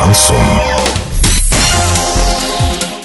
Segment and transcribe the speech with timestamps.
[0.00, 0.36] Шансон.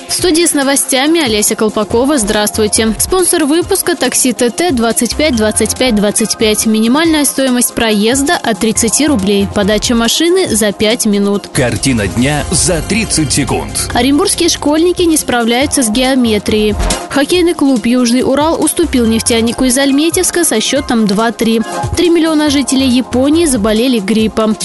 [0.07, 2.17] В студии с новостями Олеся Колпакова.
[2.17, 2.95] Здравствуйте.
[2.99, 6.65] Спонсор выпуска такси ТТ 25 25 25.
[6.67, 9.45] Минимальная стоимость проезда от 30 рублей.
[9.53, 11.49] Подача машины за 5 минут.
[11.51, 13.91] Картина дня за 30 секунд.
[13.93, 16.75] Оренбургские школьники не справляются с геометрией.
[17.09, 21.65] Хоккейный клуб «Южный Урал» уступил нефтянику из Альметьевска со счетом 2-3.
[21.97, 24.55] 3 миллиона жителей Японии заболели гриппом.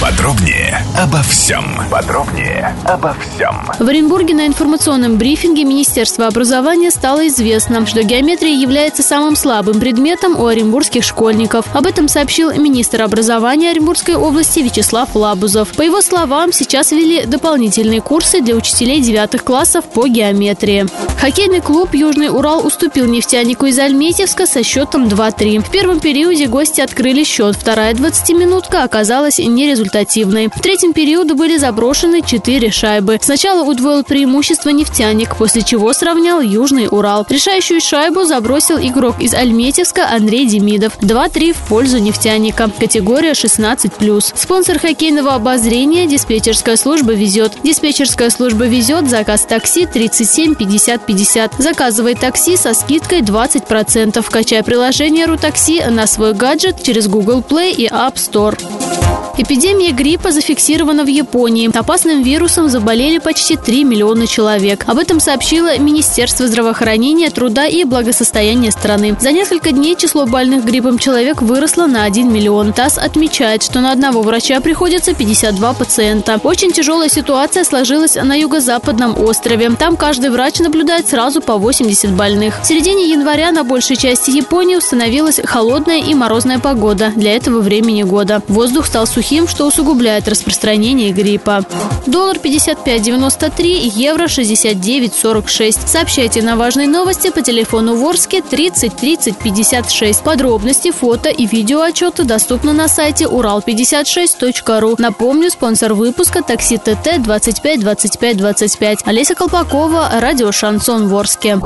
[0.00, 1.64] Подробнее обо всем.
[1.90, 3.66] Подробнее обо всем.
[3.80, 10.38] В Оренбурге на информационном брифинге Министерства образования стало известно, что геометрия является самым слабым предметом
[10.38, 11.66] у оренбургских школьников.
[11.74, 15.70] Об этом сообщил министр образования Оренбургской области Вячеслав Лабузов.
[15.70, 20.86] По его словам, сейчас ввели дополнительные курсы для учителей девятых классов по геометрии.
[21.20, 25.58] Хоккейный клуб «Южный Урал» уступил нефтянику из Альметьевска со счетом 2-3.
[25.64, 27.56] В первом периоде гости открыли счет.
[27.56, 30.48] Вторая 20-минутка оказалась нерезультативной результативной.
[30.54, 33.18] В третьем периоде были заброшены четыре шайбы.
[33.20, 37.26] Сначала удвоил преимущество нефтяник, после чего сравнял Южный Урал.
[37.28, 40.98] Решающую шайбу забросил игрок из Альметьевска Андрей Демидов.
[41.00, 42.70] 2-3 в пользу нефтяника.
[42.78, 44.32] Категория 16+.
[44.34, 47.52] Спонсор хоккейного обозрения диспетчерская служба везет.
[47.64, 51.54] Диспетчерская служба везет заказ такси 37 50 50.
[51.58, 54.24] Заказывай такси со скидкой 20%.
[54.30, 59.07] Качай приложение Рутакси на свой гаджет через Google Play и App Store.
[59.40, 61.70] Эпидемия гриппа зафиксирована в Японии.
[61.72, 64.82] Опасным вирусом заболели почти 3 миллиона человек.
[64.88, 69.16] Об этом сообщило Министерство здравоохранения, труда и благосостояния страны.
[69.20, 72.72] За несколько дней число больных гриппом человек выросло на 1 миллион.
[72.72, 76.40] ТАСС отмечает, что на одного врача приходится 52 пациента.
[76.42, 79.70] Очень тяжелая ситуация сложилась на юго-западном острове.
[79.78, 82.60] Там каждый врач наблюдает сразу по 80 больных.
[82.60, 88.02] В середине января на большей части Японии установилась холодная и морозная погода для этого времени
[88.02, 88.42] года.
[88.48, 91.62] Воздух стал сухим сухим, что усугубляет распространение гриппа.
[92.06, 95.86] Доллар 55.93, евро 69.46.
[95.86, 100.22] Сообщайте на важные новости по телефону Ворске 30 30 56.
[100.22, 104.96] Подробности, фото и видео отчеты доступны на сайте урал56.ру.
[104.98, 108.98] Напомню, спонсор выпуска такси ТТ 25 25 25.
[109.04, 111.58] Олеся Колпакова, радио «Шансон Ворске».